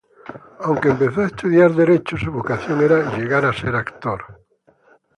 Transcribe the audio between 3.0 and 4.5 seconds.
llegar a ser actor.